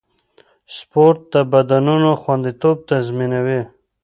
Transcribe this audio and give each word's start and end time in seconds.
سپورت 0.75 1.19
د 1.33 1.33
بندونو 1.51 2.11
خونديتوب 2.21 2.77
تضمینوي. 2.89 3.61